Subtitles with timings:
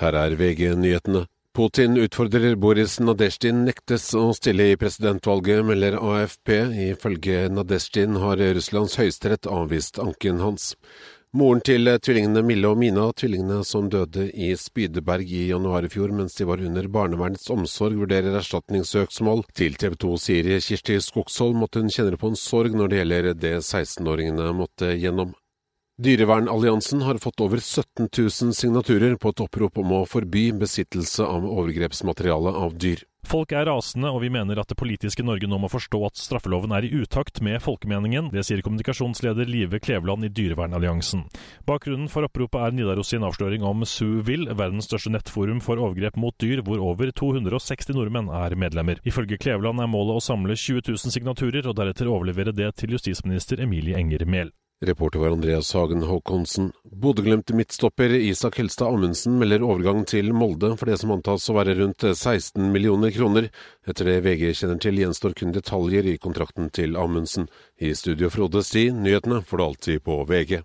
[0.00, 1.26] Her er VG-nyhetene.
[1.52, 6.52] Putin utfordrer Boris Nadezjdin nektes å stille i presidentvalget, melder AFP.
[6.86, 10.70] Ifølge Nadezjdin har Russlands høyesterett avvist anken hans.
[11.36, 16.10] Moren til tvillingene Mille og Mina, tvillingene som døde i Spydeberg i januar i fjor
[16.16, 19.44] mens de var under barnevernets omsorg, vurderer erstatningssøksmål.
[19.52, 23.30] Til TV 2 sier Kirsti Skogsholm at hun kjenner på en sorg når det gjelder
[23.36, 25.36] det 16-åringene måtte gjennom.
[26.00, 31.44] Dyrevernalliansen har fått over 17 000 signaturer på et opprop om å forby besittelse av
[31.44, 33.02] overgrepsmateriale av dyr.
[33.28, 36.72] Folk er rasende, og vi mener at det politiske Norge nå må forstå at straffeloven
[36.72, 38.30] er i utakt med folkemeningen.
[38.32, 41.26] Det sier kommunikasjonsleder Live Kleveland i Dyrevernalliansen.
[41.68, 46.38] Bakgrunnen for oppropet er Nidaros sin avsløring om SUVIL, verdens største nettforum for overgrep mot
[46.40, 49.04] dyr, hvor over 260 nordmenn er medlemmer.
[49.04, 53.60] Ifølge Kleveland er målet å samle 20 000 signaturer, og deretter overlevere det til justisminister
[53.60, 54.56] Emilie Enger Mehl.
[54.82, 56.72] Reporter var Andreas Hagen Håkonsen.
[56.84, 61.74] Bodø-Glimt midtstopper Isak Helstad Amundsen melder overgang til Molde for det som antas å være
[61.82, 63.50] rundt 16 millioner kroner.
[63.84, 67.50] Etter det VG kjenner til, gjenstår kun detaljer i kontrakten til Amundsen.
[67.76, 70.62] I studio Frode Sti, nyhetene får du alltid på VG.